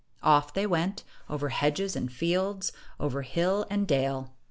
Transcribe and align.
Off 0.23 0.51
they 0.51 0.65
went 0.65 1.03
over 1.29 1.49
hedges 1.49 1.95
and 1.95 2.11
fields, 2.11 2.71
over 2.99 3.21
hill 3.21 3.67
and 3.69 3.87
dale. 3.87 4.33